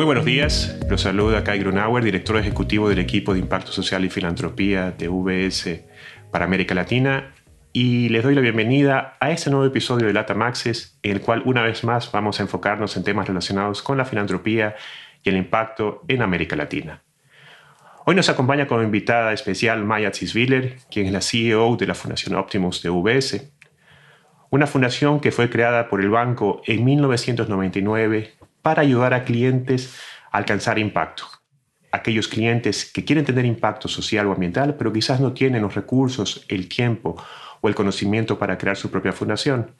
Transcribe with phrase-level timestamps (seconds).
[0.00, 4.08] Muy buenos días, los saluda Kai Grunauer, director ejecutivo del equipo de Impacto Social y
[4.08, 5.84] Filantropía de VS
[6.30, 7.34] para América Latina
[7.74, 11.42] y les doy la bienvenida a este nuevo episodio de Lata Maxes, en el cual
[11.44, 14.74] una vez más vamos a enfocarnos en temas relacionados con la filantropía
[15.22, 17.02] y el impacto en América Latina.
[18.06, 22.36] Hoy nos acompaña como invitada especial Maya Ziswiller, quien es la CEO de la Fundación
[22.36, 23.52] Optimus de VS,
[24.48, 29.94] una fundación que fue creada por el banco en 1999 para ayudar a clientes
[30.30, 31.24] a alcanzar impacto.
[31.92, 36.44] Aquellos clientes que quieren tener impacto social o ambiental, pero quizás no tienen los recursos,
[36.48, 37.16] el tiempo
[37.60, 39.74] o el conocimiento para crear su propia fundación.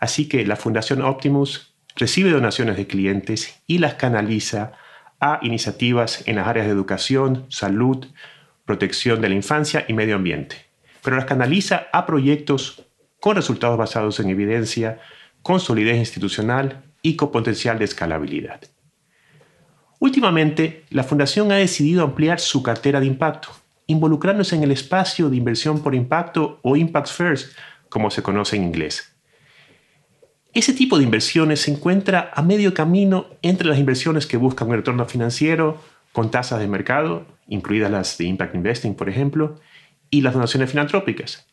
[0.00, 4.72] Así que la Fundación Optimus recibe donaciones de clientes y las canaliza
[5.20, 8.06] a iniciativas en las áreas de educación, salud,
[8.64, 10.70] protección de la infancia y medio ambiente.
[11.02, 12.86] Pero las canaliza a proyectos
[13.20, 14.98] con resultados basados en evidencia,
[15.42, 18.60] con solidez institucional y con potencial de escalabilidad.
[19.98, 23.50] Últimamente, la Fundación ha decidido ampliar su cartera de impacto,
[23.86, 27.56] involucrándose en el espacio de inversión por impacto o Impact First,
[27.88, 29.14] como se conoce en inglés.
[30.52, 34.76] Ese tipo de inversiones se encuentra a medio camino entre las inversiones que buscan un
[34.76, 35.80] retorno financiero
[36.12, 39.60] con tasas de mercado, incluidas las de Impact Investing, por ejemplo,
[40.08, 41.46] y las donaciones filantrópicas,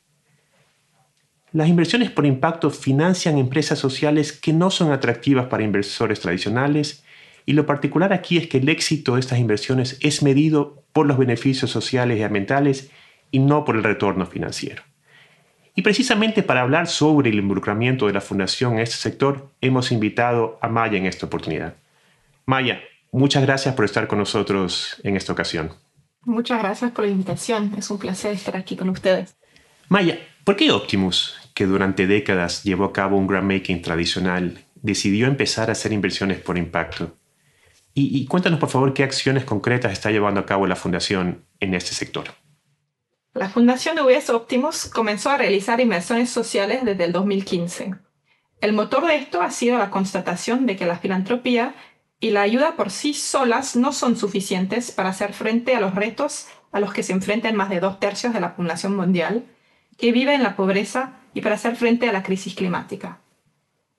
[1.54, 7.04] las inversiones por impacto financian empresas sociales que no son atractivas para inversores tradicionales
[7.46, 11.18] y lo particular aquí es que el éxito de estas inversiones es medido por los
[11.18, 12.92] beneficios sociales y ambientales
[13.32, 14.84] y no por el retorno financiero.
[15.74, 20.58] Y precisamente para hablar sobre el involucramiento de la Fundación en este sector, hemos invitado
[20.62, 21.76] a Maya en esta oportunidad.
[22.46, 22.82] Maya,
[23.12, 25.72] muchas gracias por estar con nosotros en esta ocasión.
[26.26, 27.74] Muchas gracias por la invitación.
[27.78, 29.38] Es un placer estar aquí con ustedes.
[29.88, 35.28] Maya, ¿por qué Optimus, que durante décadas llevó a cabo un grant making tradicional, decidió
[35.28, 37.18] empezar a hacer inversiones por impacto?
[37.94, 41.94] Y, cuéntanos por favor qué acciones concretas está llevando a cabo la Fundación en este
[41.94, 42.28] sector.
[43.34, 47.96] La Fundación de US Optimus comenzó a realizar inversiones sociales desde el 2015.
[48.62, 51.76] El motor de esto ha sido la constatación de que la filantropía
[52.22, 56.48] y la ayuda por sí solas no son suficientes para hacer frente a los retos
[56.72, 59.44] a los que se enfrentan más de dos tercios de la población mundial
[59.98, 63.20] que vive en la pobreza y para hacer frente a la crisis climática.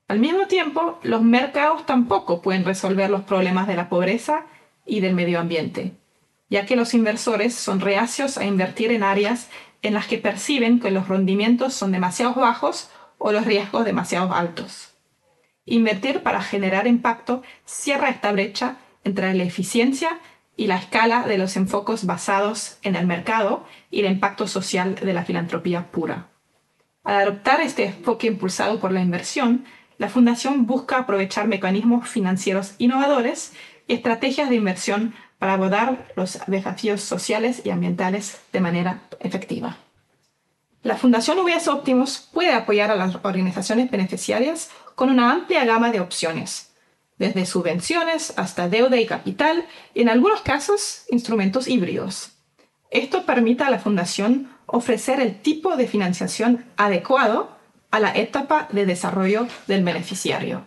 [0.09, 4.47] Al mismo tiempo, los mercados tampoco pueden resolver los problemas de la pobreza
[4.87, 5.93] y del medio ambiente,
[6.49, 9.51] ya que los inversores son reacios a invertir en áreas
[9.83, 14.95] en las que perciben que los rendimientos son demasiado bajos o los riesgos demasiado altos.
[15.67, 20.19] Invertir para generar impacto cierra esta brecha entre la eficiencia
[20.59, 25.13] y la escala de los enfoques basados en el mercado y el impacto social de
[25.13, 26.27] la filantropía pura.
[27.05, 29.65] Al adoptar este enfoque impulsado por la inversión,
[29.99, 33.53] la Fundación busca aprovechar mecanismos financieros innovadores
[33.87, 39.77] y estrategias de inversión para abordar los desafíos sociales y ambientales de manera efectiva.
[40.83, 46.01] La Fundación UBS Optimus puede apoyar a las organizaciones beneficiarias con una amplia gama de
[46.01, 46.73] opciones,
[47.19, 52.33] desde subvenciones hasta deuda y capital, y en algunos casos instrumentos híbridos.
[52.91, 57.57] Esto permite a la Fundación ofrecer el tipo de financiación adecuado
[57.91, 60.67] a la etapa de desarrollo del beneficiario.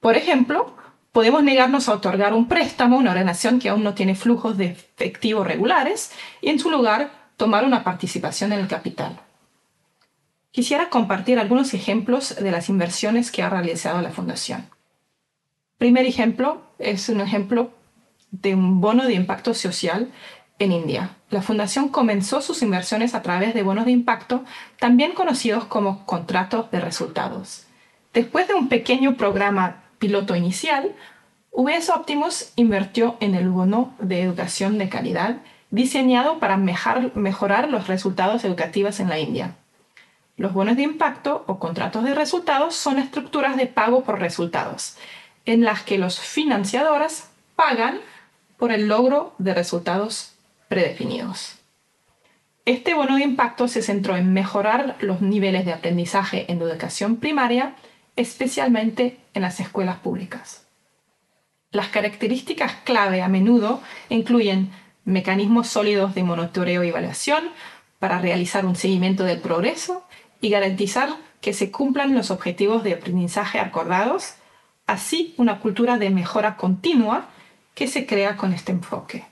[0.00, 0.76] Por ejemplo,
[1.12, 4.66] podemos negarnos a otorgar un préstamo a una organización que aún no tiene flujos de
[4.66, 6.12] efectivo regulares
[6.42, 9.18] y en su lugar tomar una participación en el capital.
[10.50, 14.68] Quisiera compartir algunos ejemplos de las inversiones que ha realizado la Fundación.
[15.78, 17.70] Primer ejemplo es un ejemplo
[18.30, 20.10] de un bono de impacto social
[20.58, 21.10] en India.
[21.28, 24.42] La fundación comenzó sus inversiones a través de bonos de impacto,
[24.78, 27.66] también conocidos como contratos de resultados.
[28.14, 30.94] Después de un pequeño programa piloto inicial,
[31.50, 35.36] UBS Optimus invirtió en el bono de educación de calidad
[35.70, 39.56] diseñado para mejorar los resultados educativos en la India.
[40.38, 44.96] Los bonos de impacto o contratos de resultados son estructuras de pago por resultados
[45.46, 48.00] en las que los financiadores pagan
[48.56, 50.34] por el logro de resultados
[50.68, 51.56] predefinidos.
[52.64, 57.76] Este bono de impacto se centró en mejorar los niveles de aprendizaje en educación primaria,
[58.16, 60.66] especialmente en las escuelas públicas.
[61.70, 64.72] Las características clave a menudo incluyen
[65.04, 67.50] mecanismos sólidos de monitoreo y evaluación
[68.00, 70.04] para realizar un seguimiento del progreso
[70.40, 71.10] y garantizar
[71.40, 74.34] que se cumplan los objetivos de aprendizaje acordados
[74.86, 77.28] así una cultura de mejora continua
[77.74, 79.24] que se crea con este enfoque.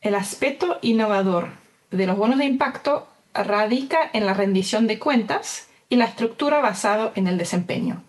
[0.00, 1.50] El aspecto innovador
[1.90, 7.12] de los bonos de impacto radica en la rendición de cuentas y la estructura basada
[7.14, 8.02] en el desempeño.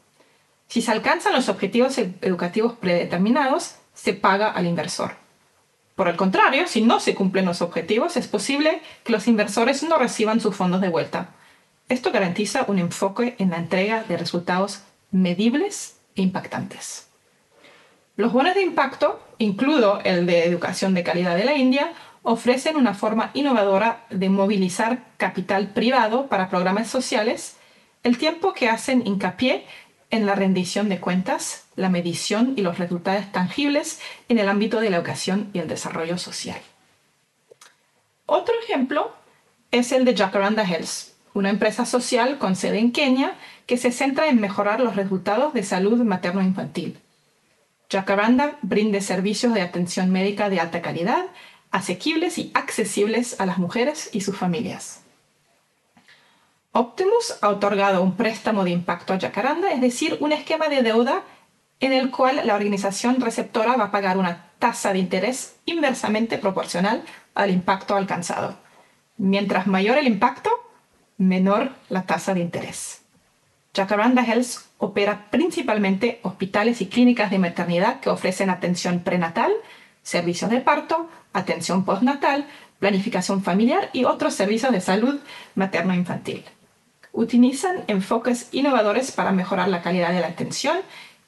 [0.68, 5.16] Si se alcanzan los objetivos educativos predeterminados, se paga al inversor.
[5.96, 9.98] Por el contrario, si no se cumplen los objetivos, es posible que los inversores no
[9.98, 11.30] reciban sus fondos de vuelta.
[11.90, 17.08] Esto garantiza un enfoque en la entrega de resultados medibles e impactantes.
[18.16, 21.94] Los bonos de impacto, incluido el de educación de calidad de la India,
[22.24, 27.56] ofrecen una forma innovadora de movilizar capital privado para programas sociales,
[28.04, 29.66] el tiempo que hacen hincapié
[30.10, 34.00] en la rendición de cuentas, la medición y los resultados tangibles
[34.30, 36.60] en el ámbito de la educación y el desarrollo social.
[38.26, 39.14] Otro ejemplo
[39.72, 43.36] es el de Jacaranda Health, una empresa social con sede en Kenia
[43.68, 47.00] que se centra en mejorar los resultados de salud materno-infantil.
[47.90, 51.26] Jacaranda brinda servicios de atención médica de alta calidad,
[51.72, 55.04] asequibles y accesibles a las mujeres y sus familias.
[56.72, 61.24] Optimus ha otorgado un préstamo de impacto a Jacaranda, es decir, un esquema de deuda
[61.80, 67.04] en el cual la organización receptora va a pagar una tasa de interés inversamente proporcional
[67.36, 68.58] al impacto alcanzado.
[69.18, 70.50] Mientras mayor el impacto,
[71.18, 73.02] menor la tasa de interés.
[73.76, 79.52] Jacaranda Health opera principalmente hospitales y clínicas de maternidad que ofrecen atención prenatal,
[80.04, 82.48] servicios de parto, atención postnatal,
[82.80, 85.20] planificación familiar y otros servicios de salud
[85.56, 86.44] materno-infantil.
[87.12, 90.78] Utilizan enfoques innovadores para mejorar la calidad de la atención,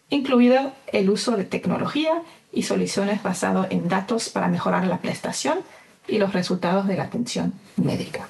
[0.10, 2.22] incluido el uso de tecnología
[2.52, 5.60] y soluciones basadas en datos para mejorar la prestación
[6.08, 8.28] y los resultados de la atención médica.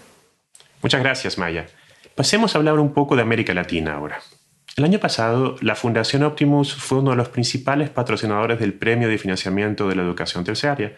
[0.82, 1.68] Muchas gracias, Maya.
[2.16, 4.20] Pasemos a hablar un poco de América Latina ahora.
[4.76, 9.18] El año pasado, la Fundación Optimus fue uno de los principales patrocinadores del Premio de
[9.18, 10.96] Financiamiento de la Educación Terciaria.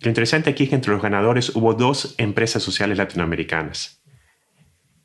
[0.00, 4.02] Lo interesante aquí es que entre los ganadores hubo dos empresas sociales latinoamericanas.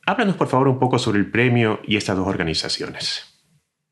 [0.06, 3.35] Háblanos por favor un poco sobre el premio y estas dos organizaciones.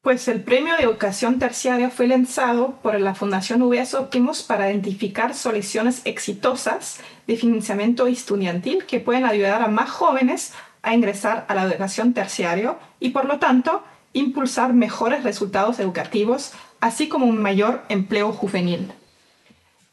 [0.04, 5.34] Pues el Premio de Educación Terciaria fue lanzado por la Fundación UBS Optimus para identificar
[5.34, 10.52] soluciones exitosas de financiamiento estudiantil que pueden ayudar a más jóvenes
[10.82, 16.52] a ingresar a la educación terciaria y por lo tanto impulsar mejores resultados educativos,
[16.82, 18.92] así como un mayor empleo juvenil.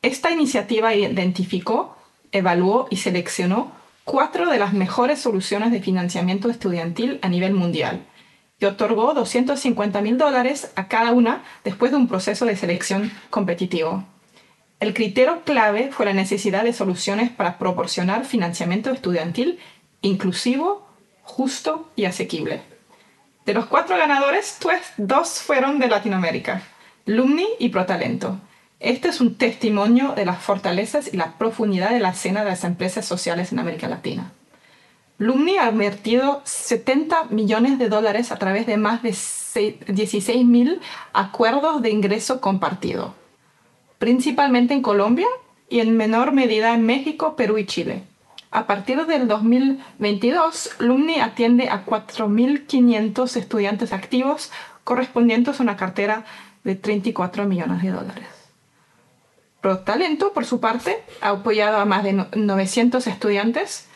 [0.03, 1.97] Esta iniciativa identificó,
[2.33, 3.71] evaluó y seleccionó
[4.03, 8.05] cuatro de las mejores soluciones de financiamiento estudiantil a nivel mundial
[8.61, 14.05] y otorgó 250 mil dólares a cada una después de un proceso de selección competitivo.
[14.79, 19.59] El criterio clave fue la necesidad de soluciones para proporcionar financiamiento estudiantil
[20.03, 20.87] inclusivo,
[21.23, 22.63] justo y asequible.
[23.45, 26.63] De los cuatro ganadores, pues, dos fueron de Latinoamérica,
[27.07, 28.39] Lumni y Protalento.
[28.79, 32.65] Este es un testimonio de las fortalezas y la profundidad de la escena de las
[32.65, 34.33] empresas sociales en América Latina.
[35.21, 39.15] Lumni ha invertido 70 millones de dólares a través de más de
[39.87, 40.81] 16 mil
[41.13, 43.15] acuerdos de ingreso compartido,
[43.99, 45.27] principalmente en Colombia
[45.69, 48.03] y en menor medida en México, Perú y Chile.
[48.51, 54.51] A partir del 2022, Lumni atiende a 4.500 estudiantes activos,
[54.85, 56.25] correspondientes a una cartera
[56.65, 58.27] de 34 millones de dólares.
[59.61, 63.90] ProTalento, por su parte, ha apoyado a más de 900 estudiantes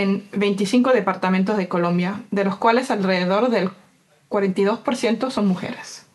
[0.00, 3.70] en 25 departamentos de Colombia, de los cuales alrededor del
[4.28, 6.06] 42% son mujeres.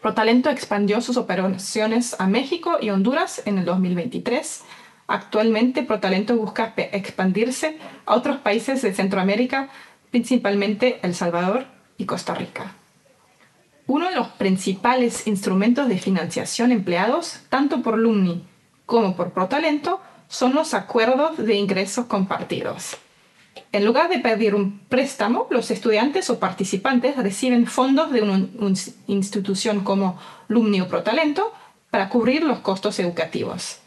[0.00, 4.64] ProTalento expandió sus operaciones a México y Honduras en el 2023
[5.12, 9.68] Actualmente ProTalento busca expandirse a otros países de Centroamérica,
[10.10, 11.66] principalmente El Salvador
[11.98, 12.72] y Costa Rica.
[13.86, 18.46] Uno de los principales instrumentos de financiación empleados tanto por Lumni
[18.86, 20.00] como por ProTalento
[20.32, 22.96] son los acuerdos de ingresos compartidos.
[23.70, 28.48] En lugar de pedir un préstamo, los estudiantes o participantes reciben fondos de una,
[29.08, 31.52] institución como Lumni o ProTalento
[31.90, 33.80] para cubrir los costos educativos.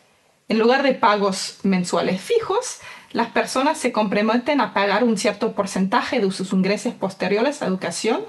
[0.47, 2.77] En lugar de pagos mensuales fijos,
[3.11, 8.21] las personas se comprometen a pagar un cierto porcentaje de sus ingresos posteriores a educación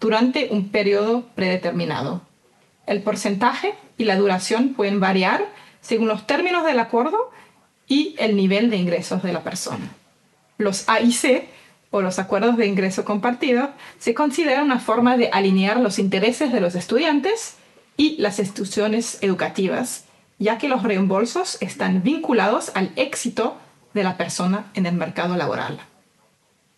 [0.00, 2.22] durante un periodo predeterminado.
[2.88, 5.46] El porcentaje y la duración pueden variar
[5.80, 7.30] según los términos del acuerdo
[7.90, 9.94] y el nivel de ingresos de la persona.
[10.56, 11.48] Los AIC,
[11.90, 16.60] o los acuerdos de ingreso compartido, se consideran una forma de alinear los intereses de
[16.60, 17.56] los estudiantes
[17.96, 20.04] y las instituciones educativas
[20.40, 23.56] ya que los reembolsos están vinculados al éxito
[23.92, 25.78] de la persona en el mercado laboral.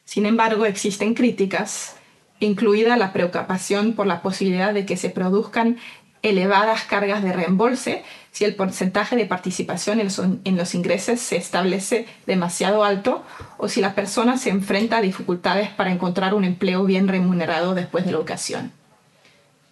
[0.04, 1.94] Sin embargo, existen críticas,
[2.40, 5.78] incluida la preocupación por la posibilidad de que se produzcan
[6.22, 7.90] elevadas cargas de reembolso
[8.30, 13.22] si el porcentaje de participación en los ingresos se establece demasiado alto
[13.58, 18.04] o si la persona se enfrenta a dificultades para encontrar un empleo bien remunerado después
[18.04, 18.72] de la educación.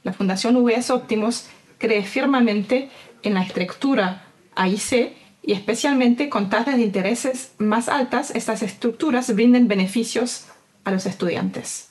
[0.02, 1.46] La Fundación VS Optimus
[1.78, 2.90] cree firmemente
[3.22, 4.24] en la estructura
[4.56, 10.46] AIC y especialmente con tasas de intereses más altas, estas estructuras brinden beneficios
[10.84, 11.88] a los estudiantes.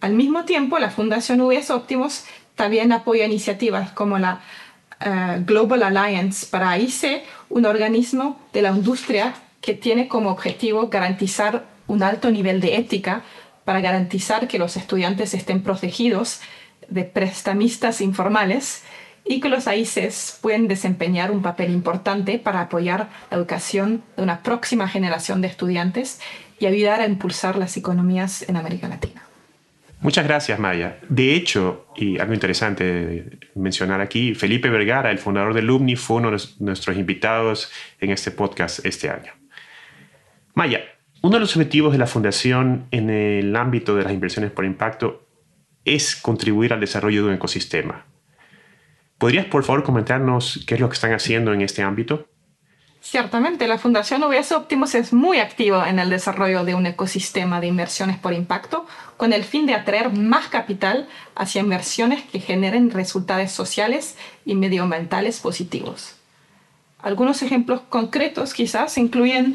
[0.00, 2.24] Al mismo tiempo, la Fundación UBS Optimus
[2.56, 4.40] también apoya iniciativas como la
[5.00, 11.64] eh, Global Alliance para AIC, un organismo de la industria que tiene como objetivo garantizar
[11.86, 13.22] un alto nivel de ética
[13.64, 16.40] para garantizar que los estudiantes estén protegidos
[16.88, 18.82] de prestamistas informales
[19.24, 24.42] y que los AICES pueden desempeñar un papel importante para apoyar la educación de una
[24.42, 26.20] próxima generación de estudiantes
[26.60, 29.25] y ayudar a impulsar las economías en América Latina.
[30.00, 30.98] Muchas gracias, Maya.
[31.08, 36.30] De hecho, y algo interesante mencionar aquí, Felipe Vergara, el fundador de Lumni, fue uno
[36.30, 39.32] de nuestros invitados en este podcast este año.
[40.54, 40.80] Maya,
[41.22, 45.26] uno de los objetivos de la Fundación en el ámbito de las inversiones por impacto
[45.84, 48.06] es contribuir al desarrollo de un ecosistema.
[49.18, 52.28] ¿Podrías, por favor, comentarnos qué es lo que están haciendo en este ámbito?
[53.08, 57.68] Ciertamente, la Fundación UBS Optimus es muy activa en el desarrollo de un ecosistema de
[57.68, 58.84] inversiones por impacto
[59.16, 65.38] con el fin de atraer más capital hacia inversiones que generen resultados sociales y medioambientales
[65.38, 66.16] positivos.
[66.98, 69.54] Algunos ejemplos concretos quizás incluyen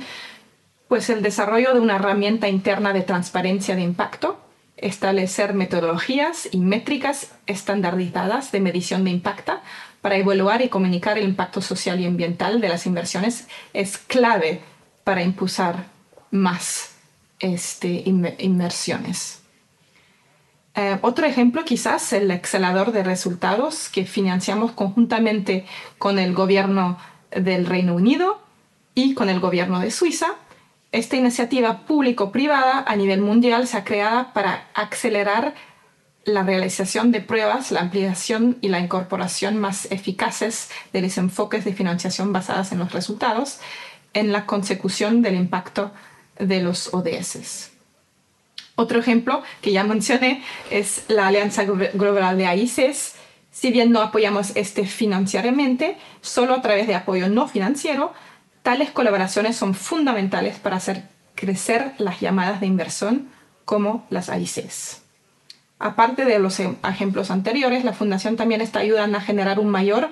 [0.88, 4.40] pues, el desarrollo de una herramienta interna de transparencia de impacto,
[4.78, 9.60] establecer metodologías y métricas estandarizadas de medición de impacto
[10.02, 14.62] para evaluar y comunicar el impacto social y ambiental de las inversiones es clave
[15.04, 15.86] para impulsar
[16.32, 16.96] más
[17.40, 19.42] este, inversiones.
[20.74, 25.66] Eh, otro ejemplo quizás el acelerador de resultados que financiamos conjuntamente
[25.98, 26.98] con el gobierno
[27.32, 28.42] del Reino Unido
[28.96, 30.36] y con el gobierno de Suiza.
[30.92, 35.56] Esta iniciativa público-privada a nivel mundial se ha creado para acelerar
[36.24, 41.74] la realización de pruebas, la ampliación y la incorporación más eficaces de los enfoques de
[41.74, 43.60] financiación basadas en los resultados
[44.14, 45.92] en la consecución del impacto
[46.38, 47.72] de los ODS.
[48.76, 53.16] Otro ejemplo que ya mencioné es la Alianza Global de AICES.
[53.52, 58.14] Si bien no apoyamos este financieramente, solo a través de apoyo no financiero,
[58.64, 61.04] tales colaboraciones son fundamentales para hacer
[61.36, 63.30] crecer las llamadas de inversión
[63.66, 65.02] como las AICES.
[65.82, 70.10] Aparte de los em, ejemplos anteriores, la Fundación también está ayudando a generar un mayor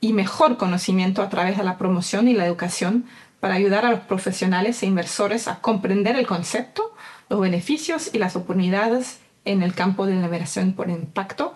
[0.00, 3.04] y mejor conocimiento a través de la promoción y la educación
[3.38, 6.92] para ayudar a los profesionales e inversores a comprender el concepto,
[7.28, 11.54] los beneficios y las oportunidades en el campo de la inversión por impacto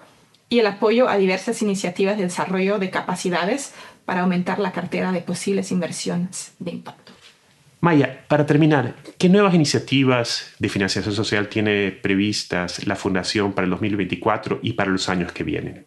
[0.49, 3.73] y el apoyo a diversas iniciativas de desarrollo de capacidades
[4.05, 7.13] para aumentar la cartera de posibles inversiones de impacto.
[7.83, 13.71] Maya, para terminar, ¿qué nuevas iniciativas de financiación social tiene previstas la Fundación para el
[13.71, 15.87] 2024 y para los años que vienen?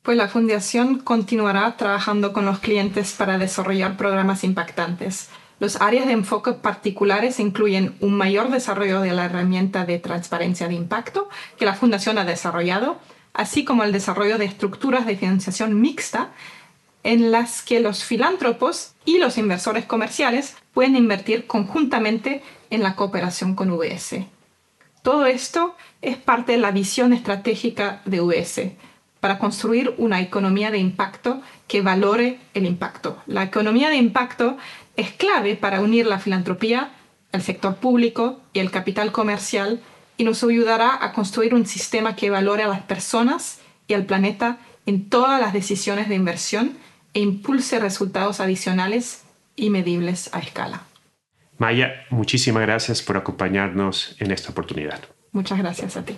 [0.00, 5.28] Pues la Fundación continuará trabajando con los clientes para desarrollar programas impactantes.
[5.60, 10.74] Los áreas de enfoque particulares incluyen un mayor desarrollo de la herramienta de transparencia de
[10.74, 12.98] impacto que la Fundación ha desarrollado,
[13.34, 16.32] así como el desarrollo de estructuras de financiación mixta
[17.04, 23.54] en las que los filántropos y los inversores comerciales pueden invertir conjuntamente en la cooperación
[23.54, 24.26] con UBS.
[25.02, 28.72] Todo esto es parte de la visión estratégica de UBS
[29.20, 33.22] para construir una economía de impacto que valore el impacto.
[33.26, 34.56] La economía de impacto
[34.96, 36.92] es clave para unir la filantropía,
[37.32, 39.80] el sector público y el capital comercial
[40.16, 44.58] y nos ayudará a construir un sistema que valore a las personas y al planeta
[44.86, 46.78] en todas las decisiones de inversión
[47.14, 49.24] e impulse resultados adicionales
[49.56, 50.82] y medibles a escala.
[51.58, 55.00] Maya, muchísimas gracias por acompañarnos en esta oportunidad.
[55.32, 56.16] Muchas gracias a ti.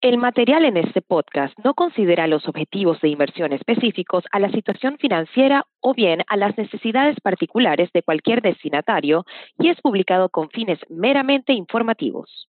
[0.00, 4.98] El material en este podcast no considera los objetivos de inversión específicos a la situación
[4.98, 9.24] financiera o bien a las necesidades particulares de cualquier destinatario
[9.58, 12.50] y es publicado con fines meramente informativos.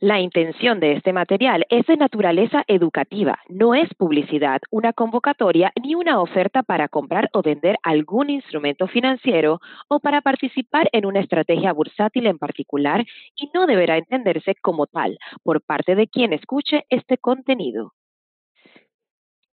[0.00, 5.94] La intención de este material es de naturaleza educativa, no es publicidad, una convocatoria ni
[5.94, 11.72] una oferta para comprar o vender algún instrumento financiero o para participar en una estrategia
[11.72, 17.16] bursátil en particular y no deberá entenderse como tal por parte de quien escuche este
[17.16, 17.94] contenido.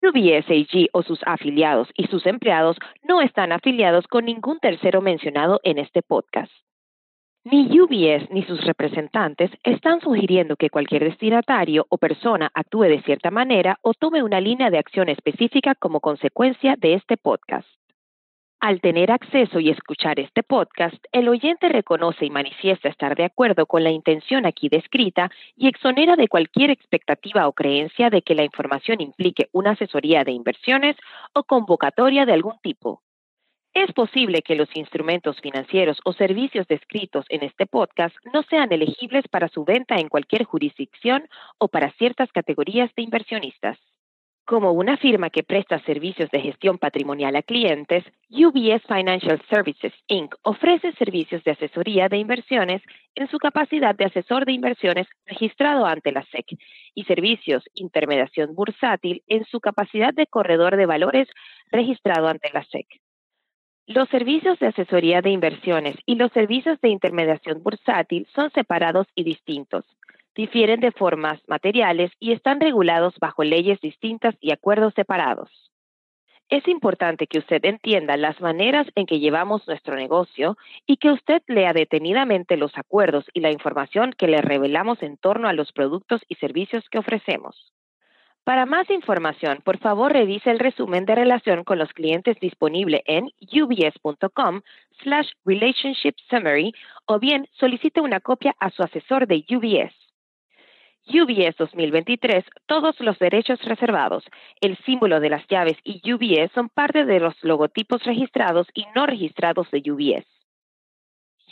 [0.03, 5.79] UBSAG o sus afiliados y sus empleados no están afiliados con ningún tercero mencionado en
[5.79, 6.51] este podcast.
[7.45, 13.33] Ni UBS ni sus representantes están sugiriendo que cualquier destinatario o persona actúe de cierta
[13.33, 17.67] manera o tome una línea de acción específica como consecuencia de este podcast.
[18.61, 23.67] Al tener acceso y escuchar este podcast, el oyente reconoce y manifiesta estar de acuerdo
[23.67, 28.45] con la intención aquí descrita y exonera de cualquier expectativa o creencia de que la
[28.45, 30.95] información implique una asesoría de inversiones
[31.33, 33.03] o convocatoria de algún tipo.
[33.75, 39.27] Es posible que los instrumentos financieros o servicios descritos en este podcast no sean elegibles
[39.29, 41.27] para su venta en cualquier jurisdicción
[41.57, 43.79] o para ciertas categorías de inversionistas.
[44.45, 50.35] Como una firma que presta servicios de gestión patrimonial a clientes, UBS Financial Services Inc.
[50.43, 52.83] ofrece servicios de asesoría de inversiones
[53.15, 56.59] en su capacidad de asesor de inversiones registrado ante la SEC
[56.95, 61.29] y servicios intermediación bursátil en su capacidad de corredor de valores
[61.71, 62.87] registrado ante la SEC.
[63.87, 69.25] Los servicios de asesoría de inversiones y los servicios de intermediación bursátil son separados y
[69.25, 69.85] distintos
[70.35, 75.51] difieren de formas materiales y están regulados bajo leyes distintas y acuerdos separados.
[76.49, 81.43] Es importante que usted entienda las maneras en que llevamos nuestro negocio y que usted
[81.47, 86.21] lea detenidamente los acuerdos y la información que le revelamos en torno a los productos
[86.29, 87.73] y servicios que ofrecemos.
[88.45, 93.31] Para más información, por favor revise el resumen de relación con los clientes disponible en
[93.41, 94.63] ubs.com
[95.01, 96.73] slash relationship summary
[97.07, 99.95] o bien solicite una copia a su asesor de UBS.
[101.07, 104.25] UBS 2023, todos los derechos reservados,
[104.61, 109.07] el símbolo de las llaves y UBS son parte de los logotipos registrados y no
[109.07, 110.27] registrados de UBS.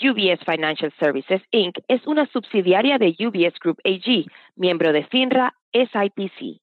[0.02, 1.78] UBS Financial Services Inc.
[1.86, 6.60] es una subsidiaria de UBS Group AG, miembro de FINRA SIPC.